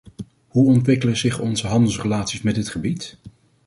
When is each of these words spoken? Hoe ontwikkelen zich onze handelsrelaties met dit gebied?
Hoe 0.47 0.65
ontwikkelen 0.67 1.17
zich 1.17 1.39
onze 1.39 1.67
handelsrelaties 1.67 2.41
met 2.41 2.55
dit 2.55 2.69
gebied? 2.69 3.17